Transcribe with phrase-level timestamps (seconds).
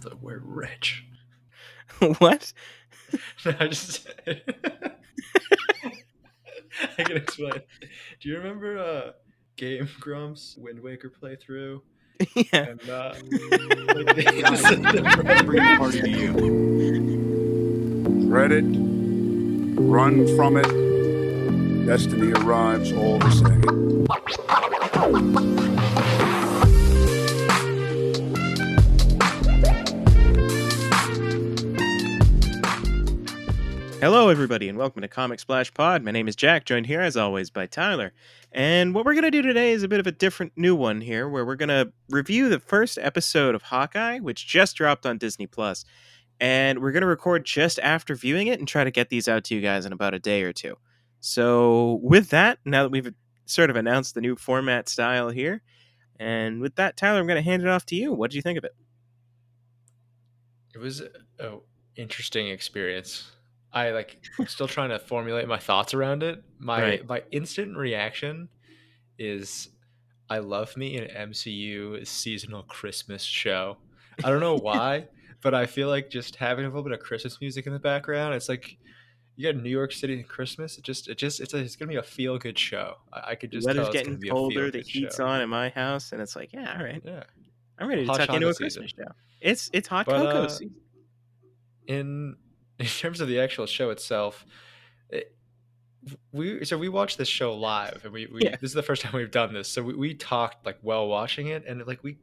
[0.00, 1.04] the word rich.
[2.18, 2.52] what?
[3.44, 4.40] No, I just I
[7.02, 7.60] can explain.
[8.20, 9.10] Do you remember uh
[9.56, 11.80] Game Grumps Wind Waker playthrough?
[12.36, 12.44] yeah.
[12.52, 13.14] And uh
[15.44, 16.32] Bring the party to you.
[18.28, 18.64] Dread it,
[19.80, 20.68] run from it.
[21.86, 24.06] Destiny arrives all the same.
[34.00, 36.02] Hello, everybody, and welcome to Comic Splash Pod.
[36.02, 38.14] My name is Jack, joined here as always by Tyler.
[38.50, 41.02] And what we're going to do today is a bit of a different new one
[41.02, 45.18] here, where we're going to review the first episode of Hawkeye, which just dropped on
[45.18, 45.84] Disney Plus.
[46.40, 49.44] And we're going to record just after viewing it and try to get these out
[49.44, 50.78] to you guys in about a day or two.
[51.20, 53.12] So, with that, now that we've
[53.44, 55.60] sort of announced the new format style here,
[56.18, 58.14] and with that, Tyler, I'm going to hand it off to you.
[58.14, 58.74] What did you think of it?
[60.74, 61.00] it was
[61.38, 61.60] an
[61.96, 63.32] interesting experience.
[63.72, 66.42] I like I'm still trying to formulate my thoughts around it.
[66.58, 67.06] My Right.
[67.08, 68.48] my instant reaction
[69.18, 69.68] is
[70.28, 73.76] I love me an MCU seasonal Christmas show.
[74.24, 75.06] I don't know why,
[75.42, 78.34] but I feel like just having a little bit of Christmas music in the background,
[78.34, 78.76] it's like
[79.36, 80.76] you got New York City and Christmas.
[80.76, 82.96] It just it just it's a, it's gonna be a feel good show.
[83.12, 85.26] I, I could just weather's getting colder, the heat's show.
[85.26, 87.00] on in my house, and it's like, yeah, all right.
[87.04, 87.22] Yeah.
[87.78, 88.82] I'm ready to Hot tuck into a season.
[88.82, 89.12] Christmas show.
[89.40, 90.74] It's it's hot But, cocoa uh, season.
[91.86, 92.36] in
[92.84, 94.44] in terms of the actual show itself
[95.10, 95.34] it,
[96.32, 98.56] we so we watched this show live and we, we Yeah.
[98.60, 99.68] this is the first time we've done this.
[99.68, 102.16] So we, we talked like while watching it and like we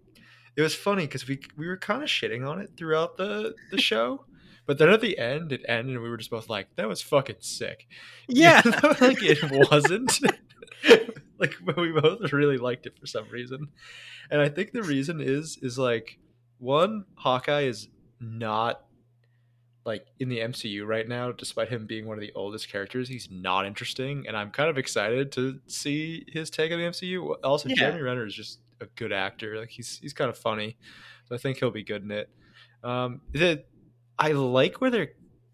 [0.56, 3.80] it was funny because we we were kind of shitting on it throughout the the
[3.90, 4.26] show
[4.66, 7.02] but then at the end it ended and we were just both like that was
[7.02, 7.88] fucking sick.
[8.28, 8.62] Yeah,
[9.00, 10.20] like it wasn't.
[11.40, 13.68] Like but we both really liked it for some reason.
[14.32, 16.18] And i think the reason is is like
[16.58, 17.88] one hawkeye is
[18.20, 18.82] not
[19.88, 23.30] like in the mcu right now despite him being one of the oldest characters he's
[23.32, 27.70] not interesting and i'm kind of excited to see his take on the mcu also
[27.70, 27.76] Yeah.
[27.76, 30.78] jeremy renner is just a good actor like he's he's kind of funny
[31.26, 32.30] so i think he'll be good in it
[32.84, 33.64] um the
[34.20, 35.14] i like where they're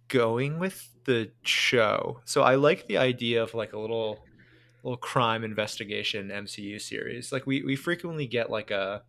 [0.09, 2.21] going with the show.
[2.25, 4.19] So I like the idea of like a little
[4.83, 7.31] little crime investigation MCU series.
[7.31, 9.03] Like we we frequently get like a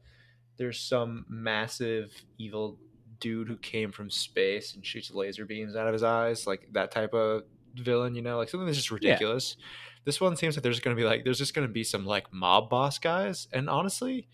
[0.57, 2.79] there's some massive evil
[3.25, 6.91] dude who came from space and shoots laser beams out of his eyes, like that
[6.91, 9.57] type of villain, you know, like something that's just ridiculous.
[10.05, 12.05] This one seems like there's going to be like there's just going to be some
[12.05, 14.29] like mob boss guys and honestly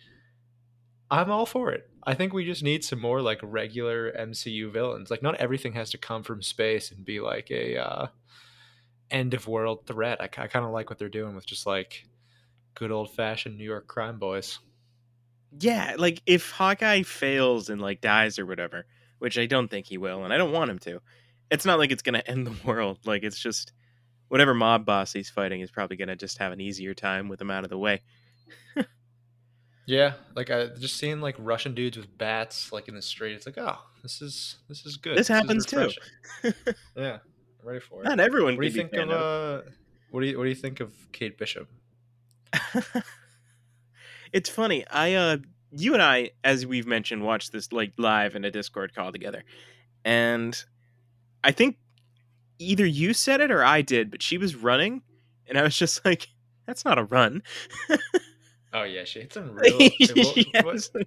[1.08, 1.88] I'm all for it.
[2.04, 5.08] I think we just need some more like regular MCU villains.
[5.08, 8.06] Like not everything has to come from space and be like a uh,
[9.08, 10.20] end of world threat.
[10.20, 12.04] I, I kind of like what they're doing with just like
[12.74, 14.58] good old fashioned New York crime boys.
[15.58, 15.96] Yeah.
[15.98, 18.86] Like if Hawkeye fails and like dies or whatever,
[19.18, 21.00] which I don't think he will, and I don't want him to.
[21.50, 22.98] It's not like it's gonna end the world.
[23.04, 23.72] Like it's just
[24.28, 27.50] whatever mob boss he's fighting is probably gonna just have an easier time with him
[27.50, 28.02] out of the way.
[29.90, 33.34] Yeah, like I just seeing like Russian dudes with bats like in the street.
[33.34, 35.18] It's like, oh, this is this is good.
[35.18, 35.90] This is happens too.
[36.96, 37.18] yeah,
[37.60, 38.04] I'm ready for it.
[38.04, 39.62] Not everyone what do you think of uh?
[40.12, 41.68] What do you what do you think of Kate Bishop?
[44.32, 44.84] it's funny.
[44.90, 45.36] I uh
[45.72, 49.44] you and I, as we've mentioned, watched this like live in a Discord call together.
[50.04, 50.62] And
[51.44, 51.76] I think
[52.58, 55.02] either you said it or I did, but she was running
[55.46, 56.28] and I was just like,
[56.66, 57.42] that's not a run.
[58.72, 59.78] Oh yeah, she hit some real.
[59.80, 60.90] well, Yes.
[60.92, 61.06] what,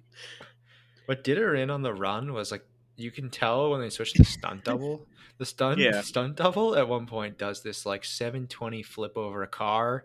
[1.06, 2.62] what did her in on the run was like
[2.96, 5.06] you can tell when they switched to stunt double.
[5.38, 6.02] The stunt Yeah.
[6.02, 10.04] stunt double at one point does this like 720 flip over a car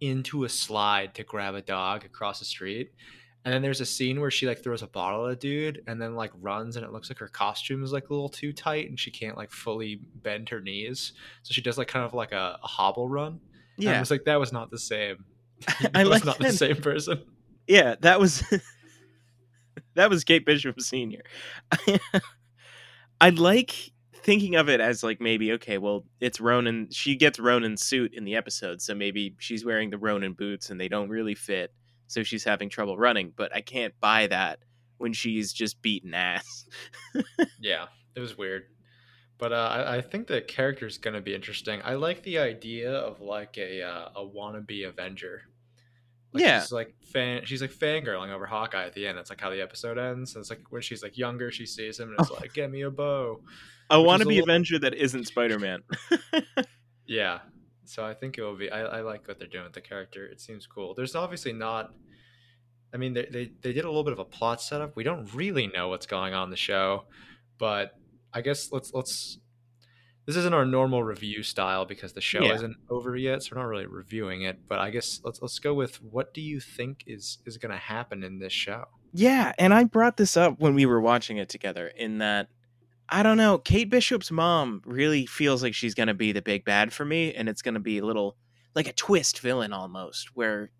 [0.00, 2.92] into a slide to grab a dog across the street.
[3.44, 6.00] And then there's a scene where she like throws a bottle at a dude and
[6.02, 8.88] then like runs and it looks like her costume is like a little too tight
[8.88, 11.12] and she can't like fully bend her knees.
[11.44, 13.40] So she does like kind of like a, a hobble run.
[13.78, 14.00] And I Yeah.
[14.00, 15.24] was like, that was not the same.
[15.94, 17.22] I was like not the same person.
[17.66, 18.42] Yeah, that was
[19.94, 21.22] that was Kate Bishop Senior.
[23.20, 23.92] I like
[24.22, 26.88] thinking of it as like maybe okay, well, it's Ronin.
[26.90, 30.80] She gets Ronin's suit in the episode, so maybe she's wearing the Ronin boots and
[30.80, 31.72] they don't really fit,
[32.06, 33.32] so she's having trouble running.
[33.36, 34.58] But I can't buy that
[34.98, 36.66] when she's just beaten ass.
[37.60, 38.64] Yeah, it was weird.
[39.38, 41.80] But uh, I, I think the character is going to be interesting.
[41.84, 45.42] I like the idea of like a uh, a wannabe Avenger.
[46.32, 46.60] Like Yeah.
[46.60, 47.44] she's like fan.
[47.44, 49.16] She's like fangirling over Hawkeye at the end.
[49.16, 50.34] That's like how the episode ends.
[50.34, 52.82] And it's like when she's like younger, she sees him and it's like, "Get me
[52.82, 53.40] a bow."
[53.90, 55.82] I want to be little- Avenger that isn't Spider Man.
[57.06, 57.38] Yeah.
[57.86, 58.70] So I think it will be.
[58.70, 60.26] I, I like what they're doing with the character.
[60.26, 60.92] It seems cool.
[60.94, 61.94] There's obviously not
[62.92, 64.96] I mean, they, they they did a little bit of a plot setup.
[64.96, 67.04] We don't really know what's going on in the show,
[67.58, 67.92] but
[68.32, 69.38] I guess let's let's.
[70.26, 72.52] This isn't our normal review style because the show Yeah.
[72.54, 74.58] isn't over yet, so we're not really reviewing it.
[74.68, 77.78] But I guess let's let's go with what do you think is is going to
[77.78, 78.84] happen in this show?
[79.12, 82.48] Yeah, and I brought this up when we were watching it together in that
[83.08, 86.64] I don't know, Kate Bishop's mom really feels like she's going to be the big
[86.64, 88.36] bad for me and it's going to be a little
[88.74, 90.70] like a twist villain almost where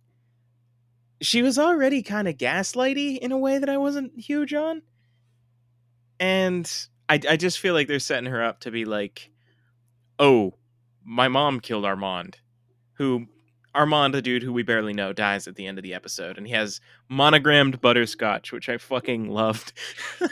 [1.20, 4.82] she was already kind of gaslighty in a way that I wasn't huge on.
[6.20, 6.70] And
[7.08, 9.30] I I just feel like they're setting her up to be like
[10.18, 10.54] oh,
[11.04, 12.38] my mom killed Armand,
[12.94, 13.26] who
[13.78, 16.46] Armand, a dude who we barely know, dies at the end of the episode, and
[16.46, 19.72] he has monogrammed butterscotch, which I fucking loved.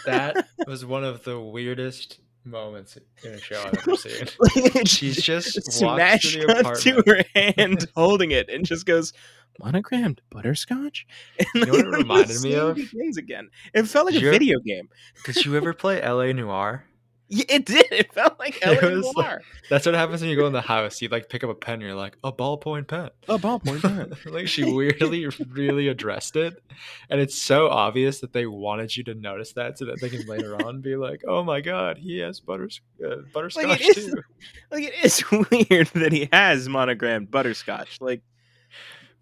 [0.04, 4.84] That was one of the weirdest moments in a show I've ever seen.
[4.84, 7.06] She's just walks smashed through the apartment.
[7.06, 7.24] her
[7.56, 9.12] hand, holding it, and just goes
[9.60, 11.06] monogrammed butterscotch.
[11.38, 12.76] And You know what it reminded me of?
[12.76, 13.48] Begins again.
[13.74, 14.88] It felt like Did a you ever- video game.
[15.24, 16.32] Did you ever play L.A.
[16.32, 16.84] Noire?
[17.28, 17.86] Yeah, it did.
[17.90, 20.60] It felt like It LA was like- That's what happens when you go in the
[20.60, 21.02] house.
[21.02, 21.80] You like pick up a pen.
[21.80, 23.10] You're like a ballpoint pen.
[23.28, 24.12] A ballpoint pen.
[24.32, 26.62] like she weirdly, really addressed it,
[27.10, 30.24] and it's so obvious that they wanted you to notice that, so that they can
[30.26, 34.22] later on be like, "Oh my god, he has butters, uh, butterscotch it is- too."
[34.70, 35.24] Like it is
[35.70, 38.00] weird that he has monogrammed butterscotch.
[38.00, 38.22] Like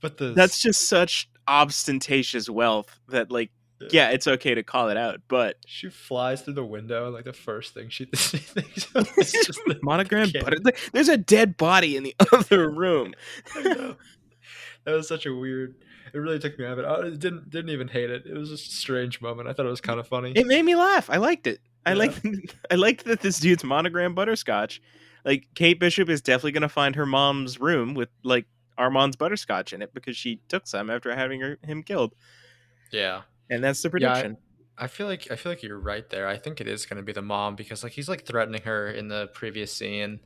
[0.03, 3.51] But the that's just such ostentatious wealth that like
[3.91, 7.25] yeah, it's okay to call it out, but she flies through the window, and like
[7.25, 10.45] the first thing she thinks of is just the monogram kid.
[10.45, 10.57] butter.
[10.93, 13.15] There's a dead body in the other room.
[13.55, 13.97] That
[14.87, 15.75] was such a weird.
[16.13, 16.85] It really took me out of it.
[16.85, 18.25] I didn't didn't even hate it.
[18.27, 19.49] It was just a strange moment.
[19.49, 20.33] I thought it was kind of funny.
[20.33, 21.11] It made me laugh.
[21.11, 21.61] I liked it.
[21.87, 22.15] I like
[22.71, 24.81] I liked that this dude's monogram butterscotch.
[25.25, 28.47] Like Kate Bishop is definitely gonna find her mom's room with like
[28.79, 32.15] Armand's butterscotch in it because she took some after having her, him killed,
[32.91, 33.23] yeah.
[33.51, 34.37] And that's the Yeah, I- prediction.
[34.77, 36.27] I feel like I feel like you're right there.
[36.27, 38.91] I think it is going to be the mom because like he's like threatening her
[38.91, 40.19] in the previous scene,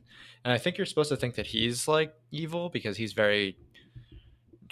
[0.43, 3.57] and I think you're supposed to think that he's like evil because he's very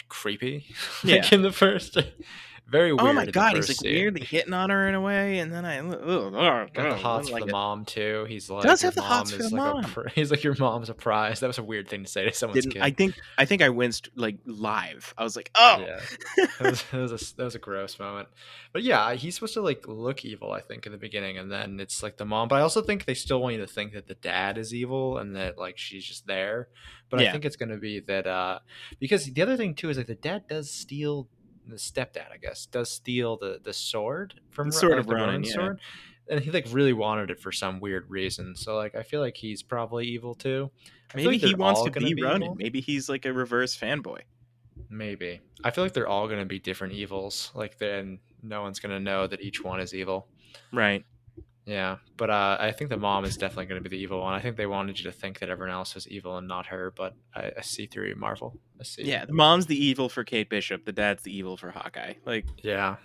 [0.09, 0.65] creepy.
[1.03, 1.97] like in the first,
[2.69, 3.01] very weird.
[3.07, 3.93] oh my god, he's like scene.
[3.93, 7.29] weirdly hitting on her in a way, and then I ugh, ugh, Got the hots
[7.29, 7.51] for like the it.
[7.51, 8.25] mom too.
[8.27, 10.05] He's like Does your have the hots for is the like mom.
[10.05, 11.39] A he's like your mom's a prize.
[11.39, 12.81] That was a weird thing to say to someone's Didn't kid.
[12.81, 15.13] I think I think I winced like live.
[15.17, 15.99] I was like, oh, Yeah,
[16.59, 18.27] that was, that was a that was a gross moment.
[18.73, 21.79] But yeah, he's supposed to like look evil, I think, in the beginning, and then
[21.79, 22.47] it's like the mom.
[22.47, 25.17] But I also think they still want you to think that the dad is evil
[25.17, 26.67] and that like she's just there.
[27.09, 28.59] But I think it's gonna be that uh
[28.99, 31.29] because the other thing too is like the dad does steal
[31.69, 35.15] the stepdad, I guess, does steal the the sword from The sword uh, of the
[35.15, 35.53] Ronin, yeah.
[35.53, 35.79] sword.
[36.29, 38.55] And he like really wanted it for some weird reason.
[38.55, 40.69] So like I feel like he's probably evil too.
[41.13, 42.43] I maybe like he wants to gonna be Ronin.
[42.43, 42.55] evil.
[42.55, 44.21] Maybe he's like a reverse fanboy.
[44.89, 45.41] Maybe.
[45.63, 47.51] I feel like they're all going to be different evils.
[47.53, 50.27] Like then no one's going to know that each one is evil.
[50.71, 51.05] Right.
[51.67, 54.33] Yeah, but uh, I think the mom is definitely going to be the evil one.
[54.33, 56.93] I think they wanted you to think that everyone else was evil and not her,
[56.95, 58.57] but I, I see through Marvel.
[58.79, 59.03] I see.
[59.03, 60.85] Yeah, the mom's the evil for Kate Bishop.
[60.85, 62.13] The dad's the evil for Hawkeye.
[62.25, 62.95] Like, Yeah.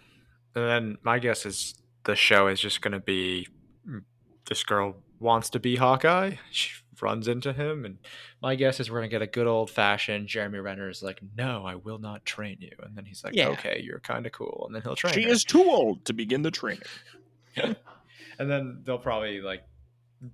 [0.55, 1.75] And then my guess is
[2.05, 3.49] the show is just going to be
[3.88, 4.05] mm,
[4.49, 6.37] this girl wants to be Hawkeye.
[6.53, 6.70] She
[7.00, 7.99] runs into him, and
[8.41, 11.20] my guess is we're going to get a good old fashioned Jeremy Renner is like,
[11.37, 13.49] "No, I will not train you," and then he's like, Yeah.
[13.49, 15.15] "Okay, you're kind of cool," and then he'll train.
[15.15, 15.31] she her.
[15.31, 16.82] is too old to begin the training.
[18.43, 19.62] and then they'll probably like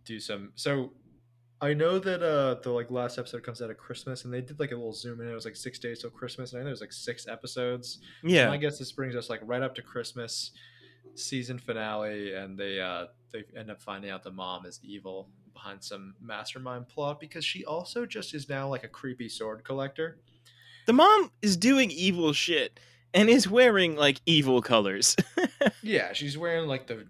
[0.05, 0.93] do some so
[1.61, 4.59] i know that uh the like last episode comes out of christmas and they did
[4.59, 6.69] like a little zoom in it was like six days till christmas and i know
[6.71, 8.51] there's like six episodes Yeah.
[8.51, 10.51] i guess this brings us like right up to christmas
[11.15, 15.83] season finale and they uh they end up finding out the mom is evil behind
[15.83, 20.19] some mastermind plot because she also just is now like a creepy sword collector
[20.87, 22.79] The mom is doing evil shit
[23.13, 25.17] and is wearing like evil colors.
[25.83, 27.07] Yeah, she's wearing like the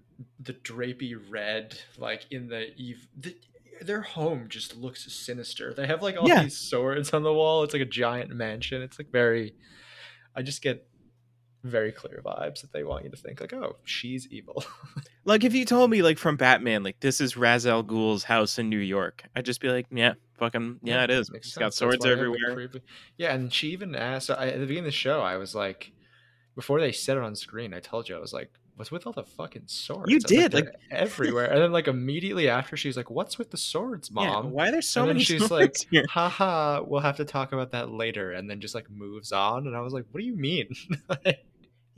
[0.48, 3.06] the drapey red, like in the eve.
[3.16, 3.36] The,
[3.82, 5.72] their home just looks sinister.
[5.74, 6.42] They have like all Yeah.
[6.44, 7.62] these swords on the wall.
[7.62, 8.82] It's like a giant mansion.
[8.82, 9.54] It's like very.
[10.34, 10.88] I just get
[11.64, 14.64] very clear vibes that they want you to think like, oh, she's evil.
[15.24, 18.58] like if you told me like from Batman, like this is Ra's al Ghul's house
[18.58, 21.30] in New York, I'd just be like, yeah, fucking yeah, it is.
[21.34, 22.70] It's got swords why they have, like, everywhere.
[23.18, 25.20] Yeah, and she even asked I, at the beginning of the show.
[25.20, 25.92] I was like,
[26.54, 29.12] before they said it on screen, I told you I was like, "What's with all
[29.12, 31.46] the fucking swords?" You did, "They're everywhere.
[31.46, 34.72] And then like immediately after, she's like, "What's with the swords, Yeah, mom?" why are
[34.72, 35.50] there so and many she's swords
[35.84, 36.04] like, here?
[36.08, 38.32] haha, we'll have to talk about that later.
[38.32, 39.66] And then just like moves on.
[39.66, 40.68] And I was like, what do you mean?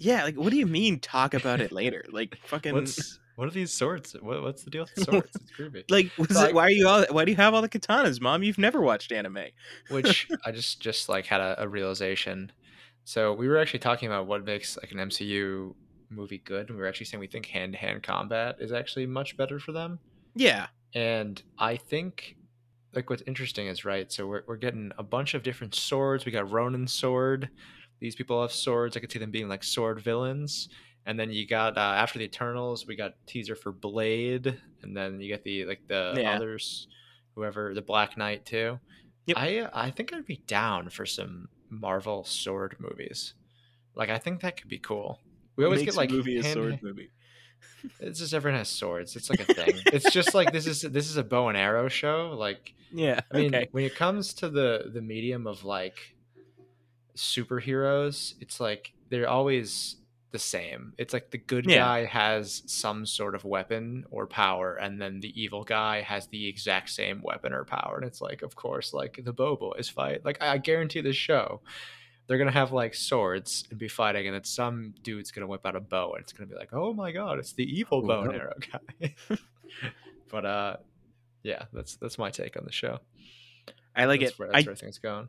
[0.02, 2.06] Yeah, like what do you mean talk about it later?
[2.10, 4.16] Like fucking what's, what are these swords?
[4.18, 5.30] What, what's the deal with the swords?
[5.36, 5.84] It's creepy.
[5.90, 8.18] like So it, I- why are you all why do you have all the katanas,
[8.18, 8.42] mom?
[8.42, 9.48] You've never watched anime.
[9.90, 12.50] Which I just, just like had a, a realization
[13.04, 15.74] So we were actually talking about what makes like an MCU
[16.10, 19.06] movie good, and we were actually saying we think hand to hand combat is actually
[19.06, 19.98] much better for them.
[20.34, 20.66] Yeah.
[20.94, 22.36] And I think
[22.94, 24.10] like what's interesting is right.
[24.10, 26.24] So we're we're getting a bunch of different swords.
[26.24, 27.48] We got Ronin sword.
[28.00, 28.96] These people have swords.
[28.96, 30.68] I could see them being like sword villains.
[31.06, 35.20] And then you got uh, after the Eternals, we got teaser for Blade, and then
[35.20, 36.32] you get the like the Yeah.
[36.34, 36.88] others,
[37.34, 38.78] whoever the Black Knight too.
[39.26, 39.36] Yep.
[39.38, 43.34] I I think I'd be down for some Marvel sword movies.
[43.94, 45.20] Like I think that could be cool.
[45.60, 47.10] We always get like a movie a hand- sword movie.
[47.98, 49.16] It's just everyone has swords.
[49.16, 49.74] It's like a thing.
[49.86, 52.34] it's just like this is this is a bow and arrow show.
[52.36, 53.20] Like Yeah.
[53.32, 53.68] I mean, okay.
[53.72, 56.14] when it comes to the the medium of like
[57.16, 59.96] superheroes, it's like they're always
[60.32, 60.92] the same.
[60.98, 61.78] It's like the good Yeah.
[61.78, 66.48] guy has some sort of weapon or power, and then the evil guy has the
[66.48, 67.96] exact same weapon or power.
[67.96, 70.24] And it's like, of course, like the Bow Boys fight.
[70.24, 71.62] Like I guarantee this show,
[72.26, 75.76] they're gonna have like swords and be fighting, and then some dude's gonna whip out
[75.76, 78.22] a bow, and it's gonna be like, oh my god, it's the evil Oh, bow
[78.22, 78.38] and no.
[78.38, 78.54] arrow
[79.00, 79.14] guy.
[80.30, 80.76] but uh,
[81.42, 82.98] yeah, that's that's my take on the show.
[83.96, 84.38] I like that's it.
[84.38, 85.28] Where, I that's where things going.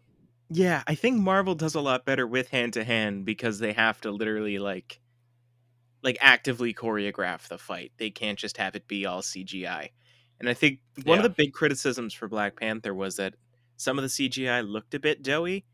[0.49, 4.01] Yeah, I think Marvel does a lot better with hand to hand because they have
[4.01, 4.99] to literally like
[6.03, 7.91] like actively choreograph the fight.
[7.97, 9.89] They can't just have it be all CGI.
[10.39, 13.35] And I think one of the big criticisms for Black Panther was that
[13.77, 15.65] some of the CGI looked a bit doughy.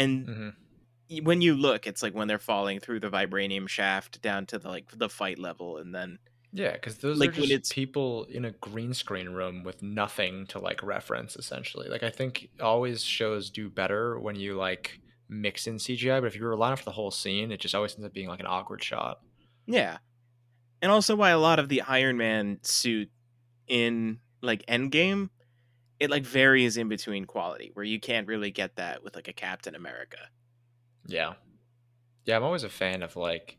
[0.00, 0.48] And hmm
[1.24, 4.68] when you look, it's like when they're falling through the vibranium shaft down to the
[4.68, 6.18] like the fight level and then
[6.52, 9.82] Yeah, because those Like, are when just it's- people in a green screen room with
[9.82, 11.34] nothing to like reference.
[11.34, 16.20] Essentially, like I think always shows do better when you like mix in CGI.
[16.20, 18.28] But if you rely on for the whole scene, it just always ends up being
[18.28, 19.18] like an awkward shot.
[19.66, 19.98] Yeah.
[20.82, 23.10] And also why a lot of the Iron Man suit
[23.66, 25.30] in like Endgame,
[26.00, 29.32] it like varies in between quality where you can't really get that with like a
[29.32, 30.18] Captain America.
[31.06, 31.34] Yeah,
[32.24, 32.36] yeah.
[32.36, 33.56] I'm always a fan of like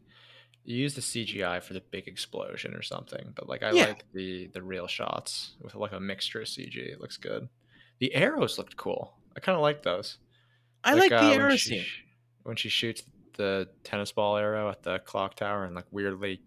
[0.64, 3.86] you use the CGI for the big explosion or something, but like I Yeah.
[3.86, 6.76] like the the real shots with like a mixture of CG.
[6.78, 7.48] It looks good.
[8.00, 9.14] The arrows looked cool.
[9.36, 10.18] I kind of like those.
[10.84, 11.86] I like, uh, the when arrow she scene.
[12.44, 13.04] when she shoots
[13.38, 16.42] the tennis ball arrow at the clock tower and like weirdly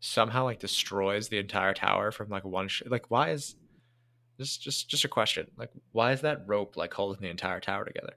[0.00, 3.54] somehow like destroys the entire tower from like one sh- like why is
[4.42, 7.84] just just just a question like why is that rope like holding the entire tower
[7.84, 8.14] together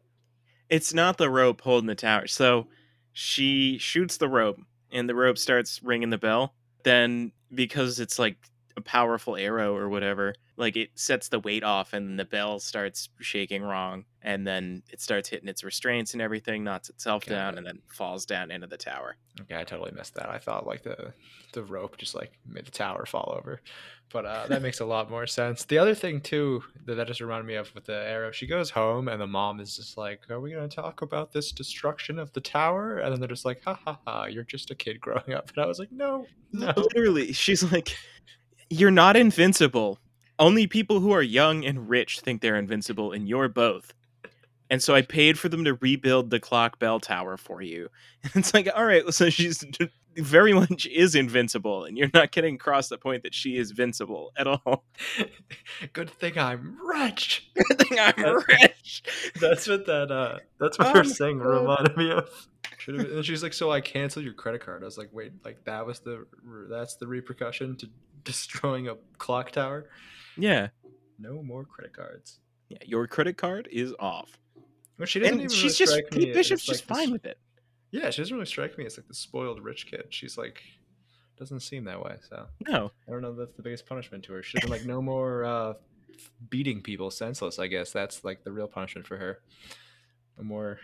[0.70, 2.28] It's not the rope holding the tower.
[2.28, 2.68] So
[3.14, 4.60] she shoots the rope
[4.92, 6.54] and the rope starts ringing the bell.
[6.84, 8.38] Then because it's like
[8.76, 13.10] a powerful arrow or whatever, like it sets the weight off and the bell starts
[13.20, 17.58] shaking wrong and then it starts hitting its restraints and everything, knocks itself Got down
[17.58, 19.16] and then falls down into the tower.
[19.42, 20.30] okay i totally missed that.
[20.30, 21.14] I thought like the
[21.54, 23.62] the rope just like made the tower fall over.
[24.12, 25.64] But uh that makes a lot more sense.
[25.64, 28.70] The other thing too that that just reminded me of with the arrow she goes
[28.70, 32.20] home and the mom is just like are we going to talk about this destruction
[32.20, 32.98] of the tower?
[32.98, 35.50] And then they're just like ha ha ha you're just a kid growing up.
[35.56, 36.74] And i was like no no.
[36.78, 37.96] Literally, she's like,
[38.70, 40.00] You're not invincible.
[40.40, 43.94] Only people who are young and rich think they're invincible, and you're both.
[44.70, 47.90] And so I paid for them to rebuild the clock bell tower for you.
[48.24, 49.64] And it's like, all right, so she's
[50.16, 54.32] very much is invincible, and you're not getting across the point that she is invincible
[54.36, 54.84] at all.
[55.94, 57.48] Good thing I'm rich.
[57.56, 59.04] Good thing I'm rich.
[59.40, 60.10] That's what that.
[60.12, 61.48] uh That's what Oh her saying God.
[61.50, 62.30] reminded me of.
[62.88, 65.86] And she's like, "So I canceled your credit card." I was like, "Wait, like that
[65.86, 66.26] was the
[66.70, 67.90] that's the repercussion to
[68.24, 69.90] destroying a clock tower?
[70.38, 70.70] Yeah,
[71.20, 72.78] No more credit cards." yeah.
[72.86, 74.38] Your credit card is off,
[74.98, 77.26] Well, she doesn't and even she's really just Kate Bishop's like, just this- fine with
[77.26, 77.38] it.
[77.92, 80.08] Yeah, she doesn't really strike me as like the spoiled rich kid.
[80.10, 80.62] She's like,
[81.38, 82.18] doesn't seem that way.
[82.30, 83.32] So No, I don't know.
[83.32, 84.44] if That's the biggest punishment to her.
[84.44, 85.74] She's been like, no more uh,
[86.50, 87.58] beating people senseless.
[87.60, 89.40] I guess that's like the real punishment for her.
[90.38, 90.80] No more.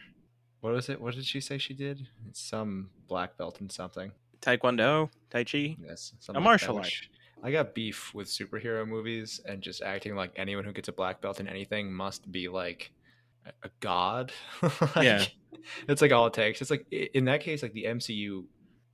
[0.61, 1.01] What was it?
[1.01, 2.07] What did she say she did?
[2.29, 4.11] It's some black belt in something.
[4.41, 5.75] Taekwondo, Tai Chi.
[5.83, 7.09] Yes, A martial like that, which-
[7.43, 11.21] I got beef with superhero movies and just acting like anyone who gets a black
[11.21, 12.91] belt in anything must be like
[13.63, 14.31] a- god.
[14.61, 15.25] Like, Yeah.
[15.87, 16.61] it's like all it takes.
[16.61, 18.45] It's like in that case, like the MCU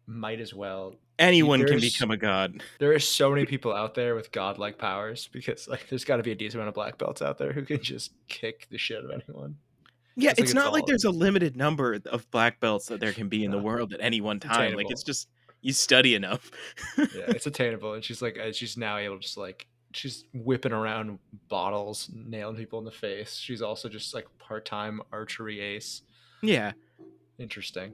[0.06, 2.62] might as well Anyone can become a god.
[2.80, 6.24] there are so many people out there with godlike powers because like there's got to
[6.24, 8.98] be a decent amount of black belts out there who can just kick the shit
[9.00, 9.56] out of anyone.
[10.16, 13.14] Yeah, It's like it's not like there's a limited number of black belts that there
[13.14, 14.74] can be in the world at any one time.
[14.76, 15.28] Like it's just
[15.62, 16.50] you study enough.
[16.98, 20.72] Yeah, it's attainable, and she's like, uh, she's now able to just like she's whipping
[20.72, 23.36] around bottles, nailing people in the face.
[23.36, 26.02] She's also just like part time archery ace.
[26.42, 26.72] yeah.
[27.40, 27.94] Interesting.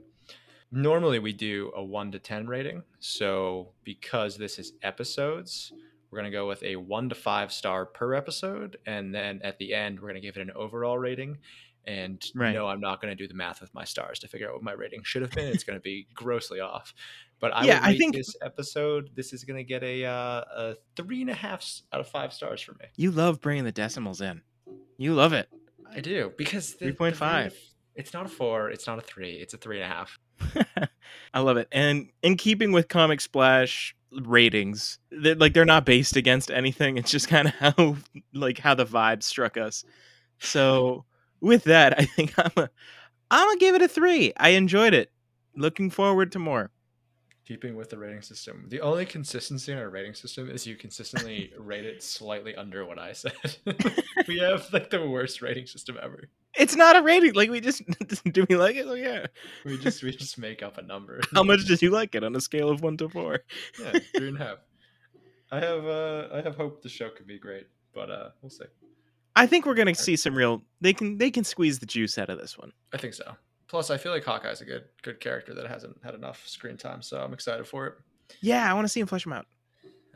[0.72, 5.72] Normally we do a one to ten rating, so because this is episodes,
[6.10, 9.74] we're gonna go with a one to five star per episode, and then at the
[9.74, 11.38] end we're gonna give it an overall rating.
[11.86, 12.54] And Right.
[12.54, 14.62] no, I'm not going to do the math with my stars to figure out what
[14.62, 15.48] my rating should have been.
[15.48, 16.94] It's going to be grossly off.
[17.40, 19.10] But I Yeah, would I think- this episode.
[19.14, 20.10] This is going to get a uh,
[20.56, 22.86] a three and a half out of five stars for me.
[22.96, 24.42] You love bringing the decimals in.
[24.96, 25.48] You love it.
[25.90, 27.54] I do because the- the 3.5.
[27.96, 28.70] It's not a four.
[28.70, 29.34] It's not a three.
[29.34, 30.18] It's a three and a half.
[31.34, 31.68] I love it.
[31.70, 36.98] And in keeping with Comic Splash ratings, they're, like they're not based against anything.
[36.98, 37.96] It's just kind of how
[38.32, 39.84] like how the vibe struck us.
[40.40, 41.04] So
[41.40, 42.68] with that, I think I'm a,
[43.30, 44.32] I'm gonna give it a three.
[44.36, 45.12] I enjoyed it.
[45.56, 46.72] Looking forward to more.
[47.46, 51.52] Keeping with the rating system, the only consistency in our rating system is you consistently
[51.58, 53.34] rate it slightly under what I said.
[54.28, 56.30] we have like the worst rating system ever.
[56.54, 57.34] It's not a rating.
[57.34, 57.82] Like we just
[58.32, 58.86] do we like it?
[58.88, 59.26] Oh yeah.
[59.64, 61.20] We just we just make up a number.
[61.34, 63.40] How much did you like it on a scale of one to four?
[63.78, 64.58] yeah, three and a half.
[65.52, 68.64] I have uh I have hope the show could be great, but uh we'll see.
[69.36, 70.62] I think we're gonna see some real.
[70.80, 72.72] They can they can squeeze the juice out of this one.
[72.92, 73.36] I think so.
[73.74, 77.02] Plus, I feel like Hawkeye's a good good character that hasn't had enough screen time,
[77.02, 77.94] so I'm excited for it.
[78.40, 79.46] Yeah, I want to see him flesh him out.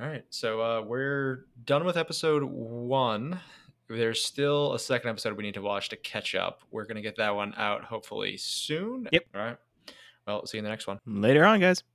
[0.00, 3.40] All right, so uh, we're done with episode one.
[3.88, 6.60] There's still a second episode we need to watch to catch up.
[6.70, 9.08] We're gonna get that one out hopefully soon.
[9.10, 9.24] Yep.
[9.34, 9.56] All right.
[10.28, 11.00] Well, see you in the next one.
[11.04, 11.82] Later on, guys.